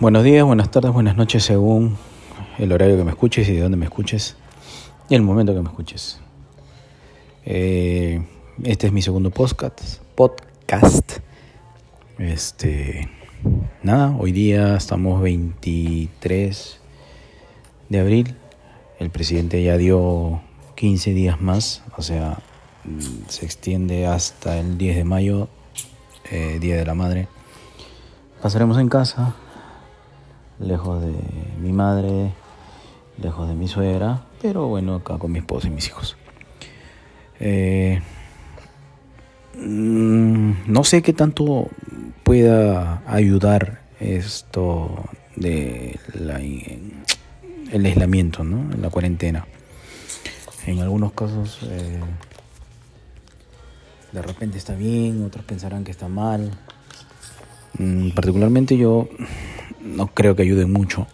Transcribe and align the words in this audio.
Buenos 0.00 0.24
días, 0.24 0.44
buenas 0.44 0.72
tardes, 0.72 0.92
buenas 0.92 1.16
noches 1.16 1.44
según 1.44 1.96
el 2.58 2.72
horario 2.72 2.96
que 2.96 3.04
me 3.04 3.12
escuches 3.12 3.48
y 3.48 3.52
de 3.52 3.60
dónde 3.60 3.76
me 3.76 3.84
escuches 3.84 4.36
y 5.08 5.14
el 5.14 5.22
momento 5.22 5.54
que 5.54 5.60
me 5.60 5.68
escuches. 5.68 6.18
Eh, 7.44 8.26
este 8.64 8.88
es 8.88 8.92
mi 8.92 9.02
segundo 9.02 9.30
podcast. 9.30 9.98
Podcast. 10.16 11.18
Este, 12.18 13.08
nada, 13.84 14.16
hoy 14.18 14.32
día 14.32 14.74
estamos 14.74 15.22
23 15.22 16.80
de 17.88 18.00
abril. 18.00 18.34
El 18.98 19.10
presidente 19.10 19.62
ya 19.62 19.76
dio 19.76 20.42
15 20.74 21.14
días 21.14 21.40
más, 21.40 21.84
o 21.96 22.02
sea, 22.02 22.40
se 23.28 23.44
extiende 23.44 24.08
hasta 24.08 24.58
el 24.58 24.76
10 24.76 24.96
de 24.96 25.04
mayo, 25.04 25.48
eh, 26.32 26.58
Día 26.60 26.76
de 26.76 26.84
la 26.84 26.94
Madre. 26.94 27.28
Pasaremos 28.42 28.76
en 28.78 28.88
casa, 28.88 29.36
lejos 30.58 31.02
de 31.02 31.14
mi 31.60 31.72
madre, 31.72 32.32
lejos 33.20 33.48
de 33.48 33.54
mi 33.54 33.68
suegra, 33.68 34.24
pero 34.40 34.66
bueno, 34.66 34.96
acá 34.96 35.18
con 35.18 35.32
mi 35.32 35.38
esposa 35.38 35.68
y 35.68 35.70
mis 35.70 35.86
hijos. 35.88 36.16
Eh, 37.40 38.00
mm, 39.56 40.52
no 40.66 40.84
sé 40.84 41.02
qué 41.02 41.12
tanto 41.12 41.68
pueda 42.22 43.02
ayudar 43.06 43.82
esto 44.00 45.04
de 45.36 45.98
el 47.72 47.86
aislamiento, 47.86 48.44
¿no? 48.44 48.70
la 48.76 48.90
cuarentena. 48.90 49.46
En 50.66 50.80
algunos 50.80 51.12
casos 51.12 51.58
eh, 51.62 52.00
de 54.12 54.22
repente 54.22 54.58
está 54.58 54.74
bien, 54.74 55.24
otros 55.24 55.44
pensarán 55.44 55.84
que 55.84 55.90
está 55.90 56.08
mal. 56.08 56.52
Mm, 57.78 58.10
particularmente 58.10 58.76
yo 58.76 59.08
no 59.84 60.08
creo 60.08 60.34
que 60.34 60.42
ayude 60.42 60.66
mucho, 60.66 61.06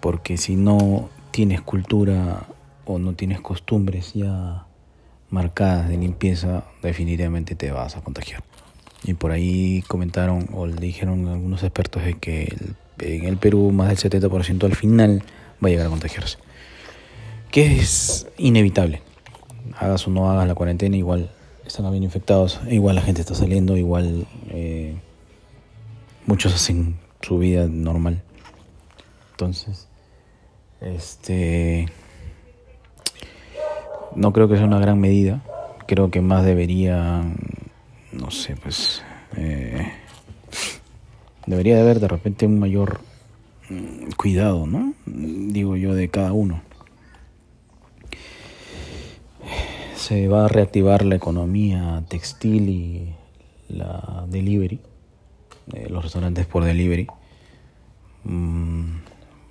porque 0.00 0.36
si 0.36 0.56
no 0.56 1.08
tienes 1.30 1.60
cultura 1.62 2.46
o 2.84 2.98
no 2.98 3.14
tienes 3.14 3.40
costumbres 3.40 4.12
ya 4.12 4.66
marcadas 5.30 5.88
de 5.88 5.96
limpieza, 5.96 6.64
definitivamente 6.82 7.54
te 7.54 7.70
vas 7.70 7.96
a 7.96 8.02
contagiar. 8.02 8.42
Y 9.04 9.14
por 9.14 9.32
ahí 9.32 9.82
comentaron 9.86 10.48
o 10.52 10.66
le 10.66 10.80
dijeron 10.80 11.28
algunos 11.28 11.62
expertos 11.62 12.04
de 12.04 12.14
que 12.14 12.54
en 12.98 13.24
el 13.24 13.36
Perú 13.36 13.70
más 13.70 13.88
del 13.88 13.98
70% 13.98 14.64
al 14.64 14.74
final 14.74 15.22
va 15.62 15.68
a 15.68 15.70
llegar 15.70 15.86
a 15.86 15.90
contagiarse. 15.90 16.38
Que 17.50 17.78
es 17.78 18.26
inevitable. 18.36 19.02
Hagas 19.78 20.06
o 20.06 20.10
no 20.10 20.30
hagas 20.30 20.48
la 20.48 20.54
cuarentena, 20.54 20.96
igual 20.96 21.30
están 21.66 21.90
bien 21.90 22.02
infectados, 22.02 22.60
igual 22.68 22.96
la 22.96 23.02
gente 23.02 23.20
está 23.20 23.34
saliendo, 23.34 23.76
igual 23.76 24.26
eh, 24.50 24.96
muchos 26.26 26.54
hacen 26.54 26.96
su 27.24 27.38
vida 27.38 27.66
normal. 27.66 28.22
Entonces, 29.32 29.88
este, 30.80 31.88
no 34.14 34.32
creo 34.32 34.48
que 34.48 34.56
sea 34.56 34.66
una 34.66 34.78
gran 34.78 35.00
medida. 35.00 35.42
Creo 35.86 36.10
que 36.10 36.20
más 36.20 36.44
debería, 36.44 37.22
no 38.12 38.30
sé, 38.30 38.56
pues, 38.56 39.02
eh, 39.36 39.90
debería 41.46 41.76
de 41.76 41.82
haber 41.82 42.00
de 42.00 42.08
repente 42.08 42.46
un 42.46 42.58
mayor 42.58 43.00
mm, 43.70 44.12
cuidado, 44.16 44.66
¿no? 44.66 44.94
Digo 45.06 45.76
yo, 45.76 45.94
de 45.94 46.08
cada 46.08 46.32
uno. 46.32 46.62
Se 49.96 50.28
va 50.28 50.44
a 50.44 50.48
reactivar 50.48 51.04
la 51.04 51.14
economía 51.14 52.04
textil 52.08 52.68
y 52.68 53.14
la 53.68 54.26
delivery 54.28 54.78
los 55.66 56.02
restaurantes 56.02 56.46
por 56.46 56.64
delivery. 56.64 57.06
Mm, 58.24 58.98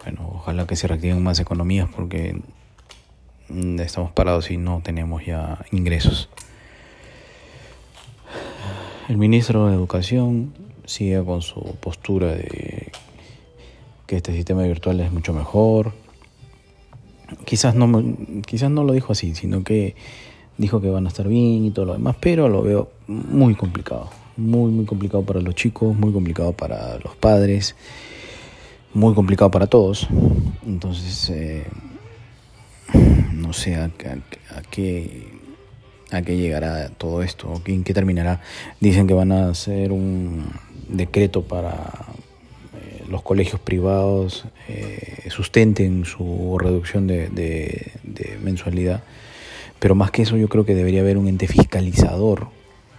bueno, 0.03 0.31
ojalá 0.35 0.67
que 0.67 0.75
se 0.75 0.87
reactiven 0.87 1.23
más 1.23 1.39
economías 1.39 1.89
porque 1.95 2.41
mm, 3.49 3.79
estamos 3.79 4.11
parados 4.11 4.51
y 4.51 4.57
no 4.57 4.81
tenemos 4.83 5.25
ya 5.25 5.65
ingresos. 5.71 6.29
El 9.09 9.17
ministro 9.17 9.67
de 9.67 9.75
Educación 9.75 10.53
sigue 10.85 11.23
con 11.23 11.41
su 11.41 11.61
postura 11.79 12.33
de 12.33 12.91
que 14.07 14.17
este 14.17 14.33
sistema 14.33 14.63
virtual 14.63 14.99
es 14.99 15.11
mucho 15.11 15.33
mejor. 15.33 15.93
Quizás 17.45 17.75
no, 17.75 17.89
quizás 18.45 18.69
no 18.69 18.83
lo 18.83 18.93
dijo 18.93 19.11
así, 19.11 19.35
sino 19.35 19.63
que 19.63 19.95
dijo 20.57 20.81
que 20.81 20.89
van 20.89 21.05
a 21.05 21.09
estar 21.09 21.27
bien 21.27 21.65
y 21.65 21.71
todo 21.71 21.85
lo 21.85 21.93
demás, 21.93 22.15
pero 22.19 22.47
lo 22.47 22.61
veo 22.61 22.91
muy 23.07 23.55
complicado 23.55 24.22
muy, 24.37 24.71
muy 24.71 24.85
complicado 24.85 25.23
para 25.23 25.41
los 25.41 25.55
chicos, 25.55 25.95
muy 25.95 26.11
complicado 26.11 26.53
para 26.53 26.97
los 26.99 27.15
padres, 27.15 27.75
muy 28.93 29.13
complicado 29.13 29.51
para 29.51 29.67
todos. 29.67 30.07
Entonces, 30.65 31.29
eh, 31.29 31.65
no 33.33 33.53
sé 33.53 33.75
a, 33.75 33.89
qué 34.69 35.27
a 36.11 36.21
qué 36.21 36.37
llegará 36.37 36.89
todo 36.89 37.23
esto 37.23 37.61
en 37.65 37.83
qué 37.83 37.93
terminará. 37.93 38.41
Dicen 38.79 39.07
que 39.07 39.13
van 39.13 39.31
a 39.31 39.49
hacer 39.49 39.91
un 39.91 40.45
decreto 40.87 41.43
para 41.43 41.91
eh, 42.75 43.03
los 43.09 43.23
colegios 43.23 43.59
privados 43.59 44.45
eh, 44.67 45.27
sustenten 45.29 46.05
su 46.05 46.57
reducción 46.59 47.07
de, 47.07 47.29
de 47.29 48.39
mensualidad. 48.43 49.03
Pero 49.79 49.95
más 49.95 50.11
que 50.11 50.21
eso 50.21 50.37
yo 50.37 50.47
creo 50.47 50.65
que 50.65 50.75
debería 50.75 51.01
haber 51.01 51.17
un 51.17 51.27
ente 51.27 51.47
fiscalizador 51.47 52.47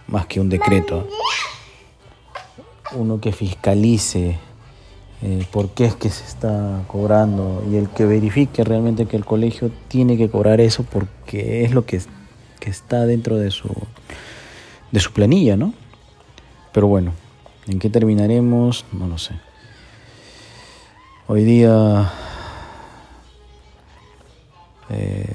más 0.07 0.25
que 0.27 0.39
un 0.39 0.49
decreto. 0.49 1.07
Uno 2.93 3.19
que 3.19 3.31
fiscalice 3.31 4.37
eh, 5.21 5.45
por 5.51 5.69
qué 5.69 5.85
es 5.85 5.95
que 5.95 6.09
se 6.09 6.23
está 6.23 6.83
cobrando 6.87 7.63
y 7.71 7.77
el 7.77 7.89
que 7.89 8.05
verifique 8.05 8.63
realmente 8.63 9.05
que 9.05 9.17
el 9.17 9.25
colegio 9.25 9.71
tiene 9.87 10.17
que 10.17 10.29
cobrar 10.29 10.61
eso 10.61 10.83
porque 10.83 11.63
es 11.63 11.71
lo 11.71 11.85
que, 11.85 12.01
que 12.59 12.69
está 12.69 13.05
dentro 13.05 13.37
de 13.37 13.49
su, 13.49 13.69
de 14.91 14.99
su 14.99 15.11
planilla, 15.13 15.57
¿no? 15.57 15.73
Pero 16.73 16.87
bueno, 16.87 17.13
¿en 17.67 17.79
qué 17.79 17.89
terminaremos? 17.89 18.85
No 18.91 19.07
lo 19.07 19.17
sé. 19.17 19.33
Hoy 21.27 21.43
día, 21.43 22.11
eh, 24.89 25.25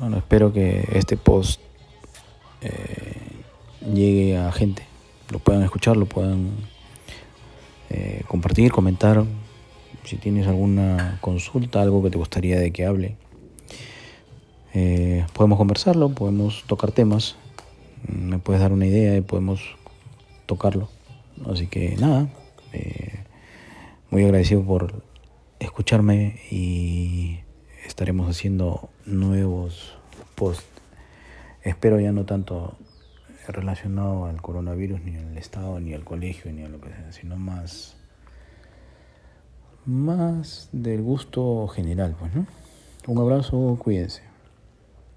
bueno, 0.00 0.16
espero 0.16 0.52
que 0.52 0.88
este 0.92 1.16
post 1.16 1.60
eh, 2.62 2.97
llegue 3.92 4.36
a 4.36 4.52
gente, 4.52 4.84
lo 5.30 5.38
puedan 5.38 5.62
escuchar, 5.62 5.96
lo 5.96 6.06
puedan 6.06 6.50
eh, 7.90 8.22
compartir, 8.28 8.72
comentar. 8.72 9.24
Si 10.04 10.16
tienes 10.16 10.46
alguna 10.46 11.18
consulta, 11.20 11.82
algo 11.82 12.02
que 12.02 12.10
te 12.10 12.18
gustaría 12.18 12.58
de 12.58 12.70
que 12.70 12.86
hable, 12.86 13.16
eh, 14.74 15.26
podemos 15.34 15.58
conversarlo, 15.58 16.10
podemos 16.10 16.64
tocar 16.66 16.92
temas, 16.92 17.36
me 18.06 18.38
puedes 18.38 18.60
dar 18.60 18.72
una 18.72 18.86
idea 18.86 19.16
y 19.16 19.20
podemos 19.20 19.60
tocarlo. 20.46 20.88
Así 21.50 21.66
que 21.66 21.96
nada, 21.96 22.28
eh, 22.72 23.24
muy 24.10 24.24
agradecido 24.24 24.62
por 24.62 25.02
escucharme 25.58 26.40
y 26.50 27.40
estaremos 27.86 28.28
haciendo 28.28 28.88
nuevos 29.04 29.94
posts. 30.34 30.64
Espero 31.62 32.00
ya 32.00 32.12
no 32.12 32.24
tanto 32.24 32.76
relacionado 33.52 34.26
al 34.26 34.40
coronavirus, 34.42 35.00
ni 35.02 35.16
al 35.16 35.36
Estado, 35.38 35.80
ni 35.80 35.94
al 35.94 36.04
colegio, 36.04 36.52
ni 36.52 36.62
a 36.62 36.68
lo 36.68 36.80
que 36.80 36.90
sea, 36.90 37.12
sino 37.12 37.36
más, 37.36 37.96
más 39.86 40.68
del 40.72 41.02
gusto 41.02 41.66
general, 41.68 42.16
pues, 42.18 42.34
¿no? 42.34 42.46
Un 43.06 43.18
abrazo, 43.18 43.78
cuídense. 43.80 44.27